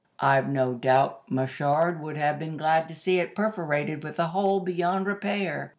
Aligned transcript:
I've 0.19 0.49
no 0.49 0.73
doubt 0.73 1.29
Machard 1.29 1.99
would 1.99 2.17
have 2.17 2.39
been 2.39 2.57
glad 2.57 2.87
to 2.87 2.95
see 2.95 3.19
it 3.19 3.35
perforated 3.35 4.03
with 4.03 4.17
a 4.17 4.25
hole 4.29 4.59
beyond 4.59 5.05
repair. 5.05 5.69